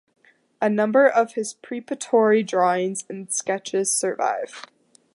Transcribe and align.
A 0.59 0.67
number 0.67 1.07
of 1.07 1.33
his 1.33 1.53
preparatory 1.53 2.41
drawings 2.41 3.03
and 3.07 3.31
sketches 3.31 3.91
survive. 3.95 4.65